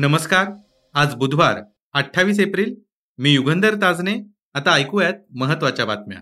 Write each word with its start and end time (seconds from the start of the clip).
नमस्कार. 0.00 0.50
आज 0.94 1.14
बुधवार 1.14 1.62
अठ्ठावीस 1.92 2.40
एप्रिल. 2.40 2.74
मी 3.18 3.30
युगंधर 3.34 3.74
ताजने. 3.74 4.16
आता 4.54 4.72
ऐकूयात 4.72 5.12
महत्त्वाच्या 5.36 5.84
बातम्या. 5.86 6.18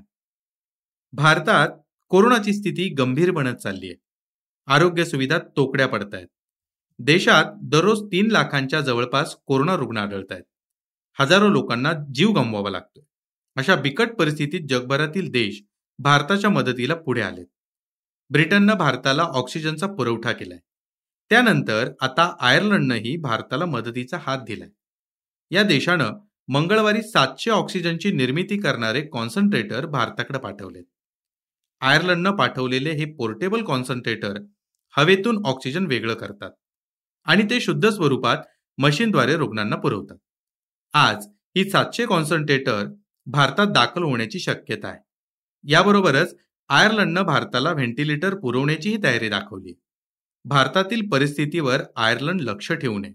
भारतात 1.13 1.69
कोरोनाची 2.09 2.53
स्थिती 2.53 2.89
गंभीर 2.89 3.31
बनत 3.31 3.57
चालली 3.57 3.87
आहे 3.87 3.97
आरोग्य 4.67 5.05
सुविधा 5.05 5.39
तोकड्या 5.39 5.89
पडत 5.89 6.15
आहेत 6.15 6.27
देशात 6.99 7.45
दररोज 7.63 8.13
तीन 8.13 8.31
लाखांच्या 8.31 8.81
जवळपास 8.81 9.37
कोरोना 9.47 9.77
रुग्ण 9.77 9.97
आढळत 9.97 10.33
आहेत 10.33 10.45
हजारो 11.21 11.49
लोकांना 11.49 11.93
जीव 12.15 12.31
गमवावा 12.31 12.71
लागतोय. 12.71 13.05
अशा 13.57 13.77
बिकट 13.77 14.09
परिस्थितीत 14.09 14.69
जगभरातील 14.69 15.31
देश 15.31 15.63
भारताच्या 15.99 16.51
मदतीला 16.51 16.95
पुढे 16.95 17.23
आलेत. 17.23 17.47
ब्रिटननं 18.31 18.75
भारताला 18.75 19.23
ऑक्सिजनचा 19.23 19.87
पुरवठा 19.87 20.33
केलाय. 20.33 20.59
त्यानंतर 21.31 21.91
आता 22.01 22.35
आयर्लंडनंही 22.41 23.17
भारताला 23.17 23.67
मदतीचा 23.67 24.19
हात 24.23 24.39
दिलाय. 24.39 24.69
या 25.51 25.63
देशानं 25.63 26.13
मंगळवारी 26.49 27.03
सातशे 27.03 27.51
ऑक्सिजनची 27.51 28.13
निर्मिती 28.13 28.59
करणारे 28.61 29.01
कॉन्सन्ट्रेटर 29.03 29.87
भारताकडे 29.87 30.39
पाठवलेत. 30.39 30.85
आयर्लंडनं 31.81 32.37
पाठवलेले 32.37 32.91
हे 32.91 33.05
पोर्टेबल 33.15 33.63
कॉन्सन्ट्रेटर 33.63 34.39
हवेतून 34.97 35.43
ऑक्सिजन 35.47 35.87
वेगळं 35.87 36.15
करतात 36.15 36.51
आणि 37.27 37.43
ते 37.43 37.61
शुद्ध 37.61 37.89
स्वरूपात 37.89 38.37
मशीनद्वारे 38.79 39.37
रुग्णांना 39.37 39.77
पुरवतात. 39.77 40.17
आज 40.95 41.27
ही 41.57 41.71
सातशे 41.71 42.07
कॉन्सन्ट्रेटर 42.07 42.87
भारतात 43.27 43.67
दाखल 43.67 44.03
होण्याची 44.03 44.39
शक्यता 44.39 44.89
आहे. 44.89 44.99
याबरोबरच 45.65 46.35
आयर्लंडनं 46.69 47.23
भारताला 47.23 47.73
व्हेंटिलेटर 47.73 48.35
पुरवण्याचीही 48.35 49.03
तयारी 49.03 49.29
दाखवली 49.29 49.75
भारतातील 50.49 51.09
परिस्थितीवर 51.09 51.83
आयर्लंड 51.97 52.41
लक्ष 52.41 52.73
ठेवू 52.73 52.99
नये. 52.99 53.13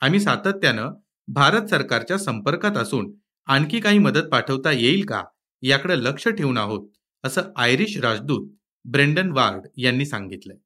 आम्ही 0.00 0.20
सातत्यानं 0.20 0.92
भारत 1.28 1.66
सरकारच्या 1.66 2.18
संपर्कात 2.18 2.76
असून 2.76 3.12
आणखी 3.46 3.80
काही 3.80 3.98
मदत 3.98 4.28
पाठवता 4.32 4.72
येईल 4.72 5.04
का 5.04 5.22
याकडे 5.62 5.96
लक्ष 5.96 6.28
ठेवून 6.28 6.58
आहोत 6.58 6.88
असं 7.24 7.42
आयरिश 7.56 7.96
राजदूत 7.96 8.48
ब्रेंडन 8.84 9.30
वार्ड 9.30 9.66
यांनी 9.76 10.06
सांगितलंय. 10.06 10.56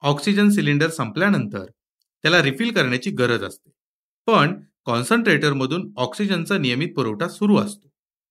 ऑक्सिजन 0.00 0.50
सिलेंडर 0.50 0.90
संपल्यानंतर 0.90 1.64
त्याला 2.22 2.42
रिफिल 2.42 2.72
करण्याची 2.72 3.10
गरज 3.10 3.42
असते. 3.42 3.70
पण 4.26 4.60
कॉन्सन्ट्रेटरमधून 4.84 5.92
ऑक्सिजनचा 5.96 6.58
नियमित 6.58 6.94
पुरवठा 6.96 7.28
सुरू 7.28 7.56
असतो. 7.56 7.88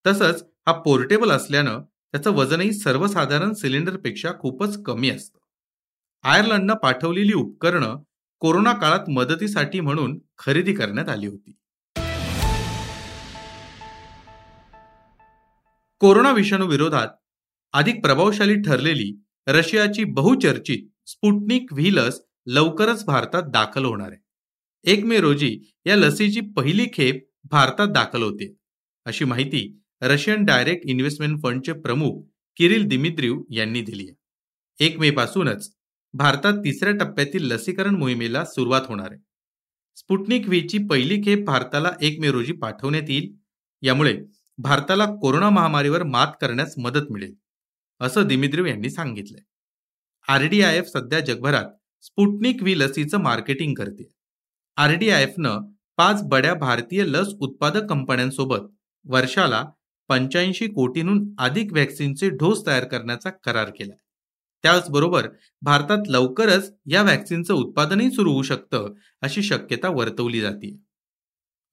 तसंच 0.08 0.44
हा 0.68 0.82
पोर्टेबल 0.82 1.32
असल्यानं 1.32 1.82
त्याचं 2.12 2.32
वजनही 2.32 2.72
सर्वसाधारण 2.74 3.54
सिलेंडरपेक्षा 3.54 4.32
खूपच 4.40 4.84
कमी 4.84 5.10
असतं. 5.10 5.39
आयर्लंडनं 6.24 6.74
पाठवलेली 6.74 7.34
उपकरणं 7.34 8.00
कोरोना 8.40 8.74
काळात 8.74 9.10
मदतीसाठी 9.10 9.80
म्हणून 9.80 10.20
खरेदी 10.38 10.74
करण्यात 10.74 11.10
आली 11.10 11.28
होती. 11.28 11.52
कोरोना 16.00 16.32
विषाणू 16.32 16.66
विरोधात 16.68 17.08
अधिक 17.74 18.02
प्रभावशाली 18.02 18.56
ठरलेली 18.56 19.24
रशियाची 19.48 20.04
बहुचर्चित 20.04 21.10
स्पुटनिक 21.10 21.74
व्ही 21.74 21.96
लस 21.96 22.22
लवकरच 22.46 23.06
भारतात 23.06 23.44
दाखल 23.44 23.86
होणार 23.86 24.12
आहे. 24.12 24.24
एक 24.92 25.06
मे 25.06 25.20
रोजी 25.20 25.60
या 25.86 25.96
लसीची 25.96 26.42
पहिली 26.42 26.86
खेप 26.94 27.30
भारतात 27.44 27.88
दाखल 27.88 28.24
होते. 28.24 28.56
अशी 29.06 29.26
माहिती 29.26 29.82
रशियन 30.02 30.46
डायरेक्ट 30.46 30.86
इन्व्हेस्टमेंट 30.86 31.44
फंडचे 31.44 31.74
प्रमुख 31.74 32.24
किरिल 32.58 32.88
दिमित्रिव 32.88 33.42
यांनी 33.50 33.82
दिली 33.82 34.10
आहे. 34.10 34.86
एक 34.86 35.00
मे 35.00 35.12
पासूनच 35.12 35.79
भारतात 36.14 36.54
तिसऱ्या 36.54 36.94
टप्प्यातील 36.94 37.52
लसीकरण 37.52 37.96
मोहिमेला 37.96 38.44
सुरुवात 38.46 38.82
होणार 38.88 39.12
आहे. 39.12 39.20
स्पुटनिक 39.96 40.48
व्हीची 40.48 40.78
पहिली 40.90 41.22
खेप 41.22 41.46
भारताला 41.46 41.92
एक 42.02 42.20
मे 42.20 42.32
रोजी 42.32 42.54
पाठवण्यात 42.54 43.10
येईल. 43.10 43.32
यामुळे 43.82 44.18
भारताला 44.58 45.06
कोरोना 45.06 45.50
महामारीवर 45.50 46.04
मात 46.04 46.28
करण्यास 46.42 46.74
मदत 46.78 47.12
मिळेल 47.12 47.34
असं 48.02 48.28
दिमित्रिव 48.28 48.66
यांनी 48.66 48.90
सांगितलंय. 48.90 49.42
आरडीआयएफ 50.28 50.86
सध्या 50.86 51.20
जगभरात 51.20 51.66
स्पुटनिक 52.02 52.62
व्ही 52.62 52.80
लसीचं 52.80 53.18
मार्केटिंग 53.18 53.74
करते. 53.74 54.12
आरडीआयएफनं 54.78 55.60
पाच 55.98 56.22
बड्या 56.24 56.54
भारतीय 56.54 57.04
लस 57.04 57.34
उत्पादक 57.40 57.90
कंपन्यांसोबत 57.90 58.68
वर्षाला 59.06 59.64
पंच्याऐंशी 60.10 60.68
कोटींहून 60.68 61.24
अधिक 61.40 61.72
व्हॅक्सिनचे 61.72 62.30
डोस 62.30 62.66
तयार 62.68 62.84
करण्याचा 62.84 63.30
करार 63.30 63.70
केलाय. 63.70 63.98
त्याचबरोबर 64.64 65.28
भारतात 65.62 65.98
लवकरच 66.08 66.74
या 66.86 67.02
व्हॅक्सिनचं 67.02 67.54
उत्पादनही 67.54 68.12
सुरू 68.12 68.32
होऊ 68.32 68.42
शकतं 68.42 68.94
अशी 69.22 69.44
शक्यता 69.44 69.90
वर्तवली 69.90 70.42
जाते 70.42 70.78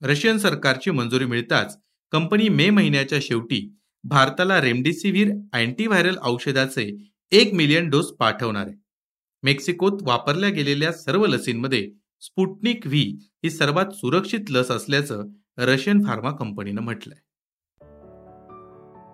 रशियन 0.02 0.38
सरकारची 0.38 0.90
मंजुरी 0.90 1.24
मिळताच 1.24 1.78
कंपनी 2.10 2.48
मे 2.48 2.70
महिन्याच्या 2.70 3.18
शेवटी 3.22 3.78
भारताला 4.04 4.60
रेमडेसिव्हिर 4.60 5.30
अँटीव्हायरल 5.52 6.16
औषधाचे 6.22 7.12
एक 7.30 7.54
मिलियन 7.54 7.90
डोस 7.90 8.12
पाठवणार 8.12 8.66
आहे. 8.66 8.74
मेक्सिकोत 9.42 9.98
वापरल्या 10.02 10.48
गेलेल्या 10.48 10.92
सर्व 10.92 11.26
लसींमध्ये 11.26 11.90
स्पुटनिक 12.20 12.86
व्ही 12.86 13.16
ही 13.20 13.50
सर्वात 13.50 13.86
सुरक्षित 13.92 14.50
लस 14.50 14.70
असल्याचं 14.70 15.24
रशियन 15.58 16.02
फार्मा 16.06 16.30
कंपनीनं 16.30 16.80
म्हटलंय. 16.80 17.18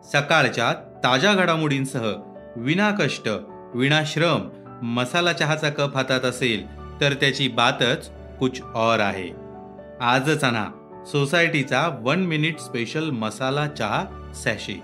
सकाळच्या 0.09 0.73
ताज्या 1.05 1.35
घडामोडींसह 1.35 2.13
विनाकष्ट 2.57 3.29
विणाश्रम 3.75 4.49
मसाला 4.83 5.33
चहाचा 5.33 5.71
कप 5.71 5.97
हातात 5.97 6.21
असेल 6.21 6.67
तर 7.01 7.13
त्याची 7.13 7.49
बातच 7.49 8.11
कुछ 8.39 8.63
और 8.75 8.99
आहे. 9.01 9.29
आजच 10.01 10.45
आणा 10.45 10.67
सोसायटीचा 11.07 11.99
वन 12.03 12.21
मिनिट 12.21 12.59
स्पेशल 12.59 13.11
मसाला 13.11 13.67
चहा 13.67 14.33
सॅशे. 14.45 14.83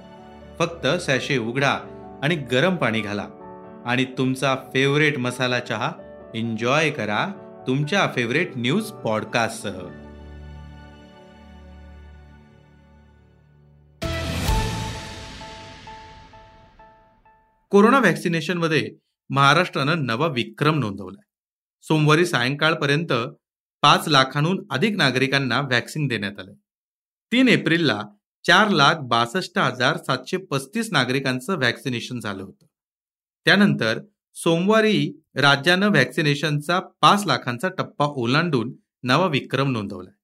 फक्त 0.59 0.87
सॅशे 0.87 1.39
उघडा 1.39 1.79
आणि 2.23 2.35
गरम 2.35 2.77
पाणी 2.77 3.01
घाला. 3.01 3.25
आणि 3.87 4.05
तुमचा 4.05 4.55
फेवरेट 4.55 5.19
मसाला 5.19 5.61
चहा 5.61 5.93
एन्जॉय 6.35 6.91
करा 6.91 7.27
तुमच्या 7.67 8.09
फेवरेट 8.15 8.53
न्यूज 8.57 8.91
पॉडकास्टसह. 8.91 9.79
कोरोना 17.79 17.99
व्हॅक्सिनेशनमध्ये 17.99 18.91
महाराष्ट्रानं 19.31 20.07
नवा 20.07 20.27
विक्रम 20.27 20.79
नोंदवलाय. 20.79 21.27
सोमवारी 21.83 22.27
सायंकाळपर्यंत 22.27 23.13
पाच 23.83 24.09
लाखांहून 24.09 24.67
अधिक 24.71 24.97
नागरिकांना 24.97 25.61
व्हॅक्सिन 25.61 26.07
देण्यात 26.07 26.39
आलंय. 26.39 26.55
तीन 27.33 27.49
एप्रिलला 27.49 28.03
चार 28.45 28.69
लाख 28.69 28.95
बासष्ट 28.95 29.59
हजार 29.59 29.97
सातशे 29.97 30.37
पस्तीस 30.37 30.93
नागरिकांचं 30.93 31.57
व्हॅक्सिनेशन 31.57 32.21
झालं 32.21 32.43
होतं. 32.43 32.67
त्यानंतर 33.45 34.01
सोमवारी 34.35 35.13
राज्यानं 35.35 35.89
व्हॅक्सिनेशनचा 35.89 36.81
पाच 36.81 37.27
लाखांचा 37.27 37.69
टप्पा 37.69 38.07
ओलांडून 38.07 38.73
नवा 39.03 39.27
विक्रम 39.27 39.71
नोंदवलाय. 39.71 40.15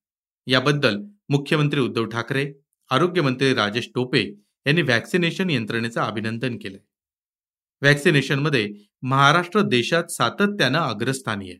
याबद्दल 0.51 1.01
मुख्यमंत्री 1.29 1.79
उद्धव 1.79 2.05
ठाकरे 2.05 2.53
आरोग्यमंत्री 2.89 3.53
राजेश 3.53 3.89
टोपे 3.95 4.23
यांनी 4.65 4.81
व्हॅक्सिनेशन 4.81 5.49
यंत्रणेचं 5.49 6.01
अभिनंदन 6.01 6.57
केलंय. 6.57 6.79
व्हॅक्सिनेशनमध्ये 7.81 8.73
महाराष्ट्र 9.01 9.61
देशात 9.61 10.03
सातत्यानं 10.03 10.79
अग्रस्थानी 10.79 11.49
आहे. 11.49 11.57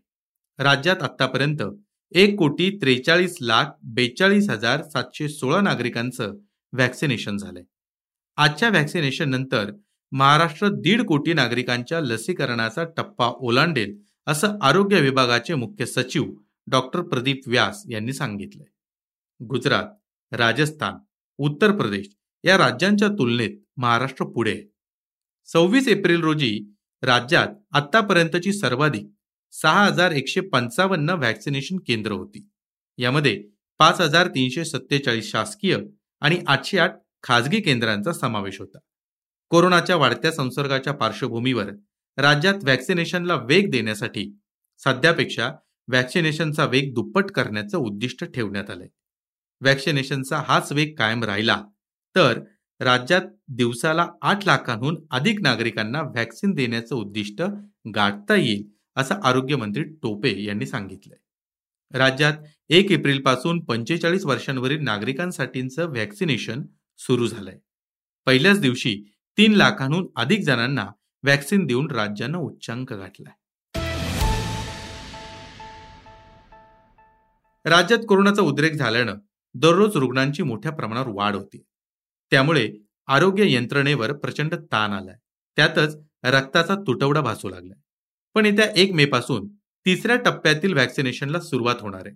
राज्यात 0.64 1.04
आतापर्यंत 1.04 1.64
एक 2.12 2.36
कोटी 2.38 2.78
त्रेचाळीस 2.82 3.38
लाख 3.42 3.66
बेचाळीस 3.84 4.50
हजार 4.50 4.84
सातशे 4.84 5.30
सोळा 5.30 5.62
नागरिकांचं 5.62 6.34
व्हॅक्सिनेशन 6.74 7.38
झालंय. 7.38 7.64
आजच्या 8.36 8.70
व्हॅक्सिनेशन 8.70 9.30
नंतर 9.30 9.72
महाराष्ट्र 10.12 10.68
दीड 10.68 11.02
कोटी 11.02 11.34
नागरिकांच्या 11.34 12.02
लसीकरणाचा 12.02 12.84
टप्पा 12.84 13.28
ओलांडेल 13.28 13.98
असं 14.28 14.58
आरोग्य 14.62 15.02
विभागाचे 15.02 15.56
मुख्य 15.56 15.86
सचिव 15.86 16.24
डॉक्टर 16.68 17.02
प्रदीप 17.02 17.42
व्यास 17.48 17.84
यांनी 17.90 18.14
सांगितलंय. 18.14 18.66
गुजरात 19.46 19.86
राजस्थान 20.32 20.94
उत्तर 21.38 21.72
प्रदेश 21.72 22.08
या 22.44 22.58
राज्यांच्या 22.58 23.08
तुलनेत 23.08 23.58
महाराष्ट्र 23.78 24.26
पुढे 24.26 24.52
आहे. 24.52 24.75
सव्वीस 25.48 25.88
एप्रिल 25.88 26.22
रोजी 26.22 26.60
राज्यात 27.04 27.48
आतापर्यंतची 27.72 28.54
सर्वाधिक 28.54 29.08
सहा 29.54 29.86
हजार 29.86 30.12
एकशे 30.12 30.42
पंचावन्न 30.42 31.10
व्हॅक्सिनेशन 31.10 31.78
केंद्र 31.88 32.12
होती. 32.12 32.48
यामध्ये 32.98 33.44
पाच 33.80 34.02
हजार 34.02 34.28
तीनशे 34.28 34.66
सत्तेचाळीस 34.66 35.32
शासकीय 35.32 35.78
आणि 36.22 36.40
आठशे 36.48 36.78
आठ 36.78 36.96
खाजगी 37.24 37.60
केंद्रांचा 37.62 38.14
समावेश 38.14 38.60
होता. 38.60 38.78
कोरोनाच्या 39.50 39.96
वाढत्या 39.96 40.32
संसर्गाच्या 40.32 40.94
पार्श्वभूमीवर 40.94 41.72
राज्यात 42.18 42.64
व्हॅक्सिनेशनला 42.64 43.36
वेग 43.36 43.70
देण्यासाठी 43.72 44.32
सध्यापेक्षा 44.78 45.52
व्हॅक्सिनेशनचा 45.88 46.66
वेग 46.66 46.94
दुप्पट 46.94 47.32
करण्याचं 47.32 47.78
उद्दिष्ट 47.78 48.24
ठेवण्यात 48.26 48.70
आलंय. 48.70 48.88
व्हॅक्सिनेशनचा 49.62 50.44
हाच 50.48 50.72
वेग 50.72 50.96
कायम 50.98 51.24
राहिला 51.24 51.62
तर 52.16 52.40
राज्यात 52.80 53.22
दिवसाला 53.48 54.08
आठ 54.22 54.46
लाखांहून 54.46 54.98
अधिक 55.12 55.42
नागरिकांना 55.42 56.02
व्हॅक्सिन 56.02 56.54
देण्याचं 56.54 56.96
उद्दिष्ट 56.96 57.42
गाठता 57.96 58.36
येईल 58.36 58.64
असं 58.96 59.16
आरोग्यमंत्री 59.24 59.84
टोपे 59.84 60.44
यांनी 60.44 60.66
सांगितलंय. 60.66 61.18
राज्यात 61.98 62.34
एक 62.70 62.92
एप्रिलपासून 62.92 63.60
पंचेचाळीस 63.60 64.26
वर्षांवरील 64.26 64.80
नागरिकांसाठीचं 64.80 65.86
व्हॅक्सिनेशन 65.86 66.64
सुरू 66.98 67.28
झालंय. 67.28 67.58
पहिल्याच 68.26 68.60
दिवशी 68.60 69.04
तीन 69.38 69.54
लाखांहून 69.54 70.08
अधिक 70.16 70.40
जणांना 70.40 70.88
व्हॅक्सिन 71.24 71.66
देऊन 71.66 71.92
राज्यानं 71.92 72.38
उच्चांक 72.38 72.94
गाठलाय. 72.94 73.34
राज्यात 77.70 78.00
कोरोनाचा 78.10 78.42
उद्रेक 78.42 78.74
झाल्यानं 78.74 79.16
दररोज 79.54 79.96
रुग्णांची 79.96 80.44
मोठ्या 80.44 80.72
प्रमाणावर 80.72 81.08
वाढ 81.08 81.36
होती 81.36 81.64
त्यामुळे 82.32 82.72
आरोग्य 83.08 83.54
यंत्रणेवर 83.54 84.14
प्रचंड 84.14 84.56
ताण 84.56 84.92
आलाय. 84.92 85.16
त्यातच 85.56 85.98
रक्ताचा 86.24 86.76
तुटवडा 86.76 87.22
भासू 87.22 87.50
लागलाय. 87.50 87.80
पण 88.34 88.46
येत्या 88.46 88.66
एक 88.76 88.92
मे 88.92 89.06
पासून 89.06 89.48
तिसऱ्या 89.86 90.16
टप्प्यातील 90.16 90.74
व्हॅक्सिनेशनला 90.74 91.40
सुरुवात 91.40 91.76
होणार 91.80 92.04
आहे. 92.06 92.16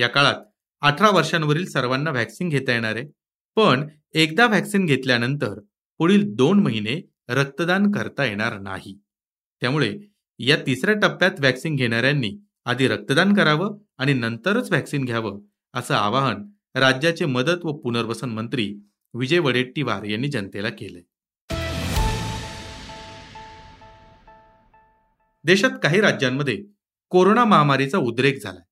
या 0.00 0.08
काळात 0.08 0.34
अठरा 0.80 1.10
वर्षांवरील 1.10 1.66
सर्वांना 1.66 2.10
व्हॅक्सिन 2.10 2.48
घेता 2.48 2.72
येणार 2.72 2.96
आहे. 2.96 3.04
पण 3.56 3.88
एकदा 4.14 4.46
व्हॅक्सिन 4.46 4.86
घेतल्यानंतर 4.86 5.60
पुढील 5.98 6.34
दोन 6.34 6.60
महिने 6.60 7.10
रक्तदान 7.28 7.90
करता 7.90 8.24
येणार 8.24 8.58
नाही. 8.58 9.00
त्यामुळे 9.60 9.98
या 10.38 10.56
तिसऱ्या 10.56 10.94
टप्प्यात 10.94 11.30
व्हॅक्सिन 11.38 11.74
घेणाऱ्यांनी 11.74 12.38
आधी 12.64 12.88
रक्तदान 12.88 13.34
करावं 13.34 13.78
आणि 13.98 14.12
नंतरच 14.12 14.70
व्हॅक्सिन 14.70 15.04
घ्यावं 15.04 15.40
असं 15.74 15.94
आवाहन 15.94 16.44
राज्याचे 16.74 17.24
मदत 17.24 17.64
व 17.64 17.72
पुनर्वसन 17.72 18.30
मंत्री 18.30 18.74
विजय 19.14 19.38
वडेट्टीवार 19.38 20.02
यांनी 20.02 20.28
जनतेला 20.28 20.68
केलंय. 20.68 21.02
देशात 25.44 25.70
काही 25.82 26.00
राज्यांमध्ये 26.00 26.64
कोरोना 27.10 27.44
महामारीचा 27.44 27.98
उद्रेक 27.98 28.42
झालाय. 28.42 28.62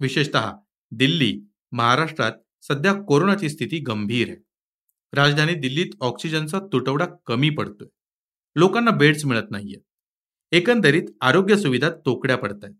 विशेषतः 0.00 0.52
दिल्ली 0.90 1.40
महाराष्ट्रात 1.72 2.32
सध्या 2.62 2.94
कोरोनाची 2.94 3.48
स्थिती 3.48 3.78
गंभीर 3.78 4.28
आहे. 4.28 4.36
राजधानी 5.12 5.54
दिल्लीत 5.54 5.90
ऑक्सिजनचा 6.00 6.58
तुटवडा 6.58 7.06
कमी 7.26 7.50
पडतोय. 7.50 7.88
लोकांना 8.56 8.90
बेड्स 8.90 9.24
मिळत 9.24 9.50
नाहीयेत. 9.50 9.80
एकंदरीत 10.52 11.02
आरोग्य 11.20 11.56
सुविधा 11.56 11.90
तोकड्या 11.90 12.36
पडत 12.36 12.64
आहेत 12.64 12.74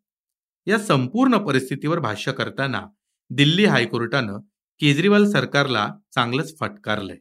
या 0.67 0.79
संपूर्ण 0.79 1.39
परिस्थितीवर 1.39 1.99
भाष्य 1.99 2.33
करताना 2.33 2.87
दिल्ली 3.31 3.65
हायकोर्टानं 3.65 4.39
केजरीवाल 4.81 5.31
सरकारला 5.31 5.89
चांगलंच 6.15 6.59
फटकारलंय. 6.61 7.17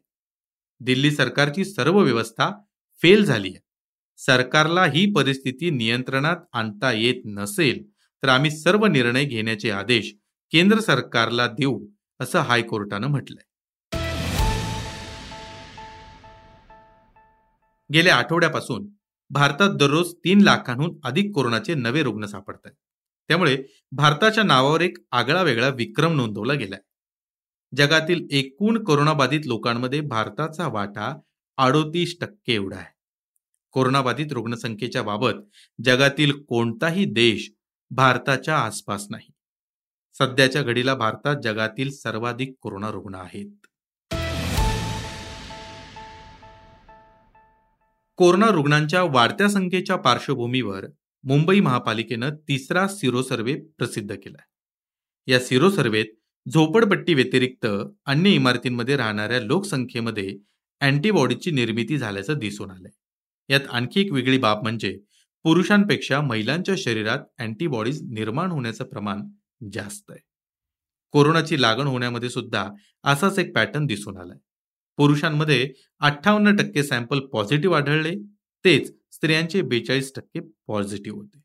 दिल्ली 0.79 1.11
सरकारची 1.11 1.65
सर्व 1.65 1.99
व्यवस्था 1.99 2.49
फेल 3.01 3.25
झाली 3.25 3.47
आहे. 3.47 3.59
सरकारला 4.17 4.85
ही 4.85 5.13
परिस्थिती 5.15 5.69
नियंत्रणात 5.69 6.37
आणता 6.53 6.91
येत 6.91 7.21
नसेल 7.25 7.83
तर 8.23 8.29
आम्ही 8.29 8.51
सर्व 8.51 8.85
निर्णय 8.85 9.23
घेण्याचे 9.23 9.71
आदेश 9.71 10.15
केंद्र 10.51 10.79
सरकारला 10.79 11.47
देऊ 11.47 11.87
असं 12.19 12.39
हायकोर्टानं 12.39 13.07
म्हटलंय. 13.07 13.43
गेल्या 17.93 18.15
आठवड्यापासून 18.15 18.87
भारतात 19.29 19.69
दररोज 19.69 20.13
तीन 20.15 20.41
लाखांहून 20.41 20.99
अधिक 21.03 21.31
कोरोनाचे 21.35 21.73
नवे 21.73 22.03
रुग्ण 22.03 22.25
सापडत 22.25 22.59
आहेत 22.65 22.77
त्यामुळे 23.27 23.63
भारताच्या 23.91 24.43
नावावर 24.43 24.81
एक 24.81 24.97
आगळा 25.11 25.41
वेगळा 25.41 25.67
विक्रम 25.67 26.13
नोंदवला 26.13 26.53
गेलाय. 26.53 26.79
जगातील 27.75 28.27
एकूण 28.31 28.83
कोरोनाबाधित 28.83 29.39
लोकांमध्ये 29.45 30.01
भारताचा 30.01 30.67
वाटा 30.67 31.19
अडोतीस 31.57 32.17
टक्के 32.21 32.53
एवढा 32.53 32.77
आहे. 32.77 32.93
कोरोनाबाधित 33.71 34.25
रुग्णसंख्येच्या 34.31 35.03
बाबत 35.03 35.33
जगातील 35.83 36.31
कोणताही 36.43 37.05
देश 37.05 37.51
भारताच्या 37.89 38.57
आसपास 38.57 39.07
नाही. 39.09 39.31
सध्याच्या 40.13 40.61
घडीला 40.61 40.95
भारतात 40.95 41.35
जगातील 41.43 41.91
सर्वाधिक 41.91 42.53
कोरोना 42.61 42.91
रुग्ण 42.91 43.15
आहेत. 43.15 43.67
कोरोना 48.17 48.47
रुग्णांच्या 48.47 49.03
वाढत्या 49.03 49.49
संख्येच्या 49.49 49.95
पार्श्वभूमीवर 49.95 50.85
मुंबई 51.23 51.59
महापालिकेनं 51.59 52.29
तिसरा 52.29 52.87
सिरो 52.87 53.21
सर्वे 53.21 53.55
प्रसिद्ध 53.77 54.15
केला 54.15 54.41
या 55.27 55.39
सिरो 55.39 55.69
सर्वेत 55.69 56.05
झोपडपट्टी 56.53 57.13
व्यतिरिक्त 57.13 57.67
अन्य 58.05 58.29
इमारतींमध्ये 58.29 58.97
राहणाऱ्या 58.97 59.39
लोकसंख्येमध्ये 59.39 60.37
अँटीबॉडीची 60.81 61.51
निर्मिती 61.51 61.97
झाल्याचं 61.97 62.37
दिसून 62.37 62.71
आलंय. 62.71 62.91
यात 63.49 63.61
आणखी 63.69 64.01
एक 64.01 64.11
वेगळी 64.11 64.37
बाब 64.37 64.61
म्हणजे 64.61 64.97
पुरुषांपेक्षा 65.43 66.21
महिलांच्या 66.21 66.75
शरीरात 66.77 67.19
अँटीबॉडीज 67.39 68.01
निर्माण 68.03 68.51
होण्याचं 68.51 68.83
प्रमाण 68.83 69.21
जास्त 69.71 70.11
आहे. 70.11 70.19
कोरोनाची 71.11 71.61
लागण 71.61 71.87
होण्यामध्ये 71.87 72.29
सुद्धा 72.29 72.69
असाच 73.03 73.39
एक 73.39 73.55
पॅटर्न 73.55 73.85
दिसून 73.85 74.17
आलाय. 74.17 74.37
पुरुषांमध्ये 74.97 75.73
अठ्ठावन्न 75.99 76.55
टक्के 76.55 76.83
सॅम्पल 76.83 77.19
पॉझिटिव्ह 77.19 77.77
आढळले 77.77 78.13
तेच 78.65 78.93
स्त्रियांचे 79.11 79.61
बेचाळीस 79.61 80.13
टक्के 80.15 80.39
पॉझिटिव्ह 80.67 81.17
होते. 81.17 81.44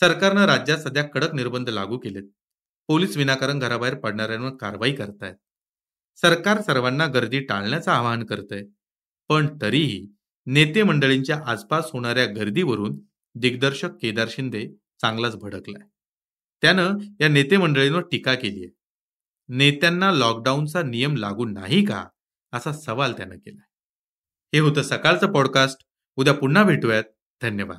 सरकारनं 0.00 0.44
राज्यात 0.44 0.78
सध्या 0.78 1.02
कडक 1.02 1.34
निर्बंध 1.34 1.68
लागू 1.68 1.98
केलेत. 1.98 2.22
पोलीस 2.86 3.16
विनाकारण 3.16 3.58
घराबाहेर 3.58 3.94
पडणाऱ्यांवर 3.94 4.56
कारवाई 4.56 4.92
करतायत. 4.92 5.34
सरकार 6.16 6.60
सर्वांना 6.60 7.06
गर्दी 7.06 7.40
टाळण्याचं 7.40 7.90
आवाहन 7.90 8.24
करतंय. 8.24 8.64
पण 9.28 9.58
तरीही 9.62 10.08
नेते 10.46 10.82
मंडळींच्या 10.82 11.42
आसपास 11.46 11.90
होणाऱ्या 11.92 12.26
गर्दीवरून 12.26 12.98
दिग्दर्शक 13.34 13.88
केदार 14.02 14.28
शिंदे 14.30 14.68
चांगलाच 15.00 15.36
भडकलाय. 15.36 15.88
त्यानं 16.62 16.98
या 17.20 17.28
नेते 17.28 17.56
मंडळींवर 17.56 18.00
टीका 18.00 18.34
केली 18.34 18.64
आहे. 18.64 18.74
नेत्यांना 19.48 20.12
लॉकडाऊनचा 20.12 20.82
नियम 20.82 21.16
लागू 21.16 21.44
नाही 21.44 21.84
का? 21.84 22.06
असा 22.52 22.72
सवाल 22.72 23.12
त्यानं 23.12 23.36
केला 23.36 23.62
हे 24.54 24.58
होतं 24.58 24.82
सकाळचं 24.82 25.32
पॉडकास्ट. 25.32 25.86
उद्या 26.16 26.34
पुन्हा 26.34 26.62
भेटूयात. 26.64 27.04
धन्यवाद. 27.42 27.78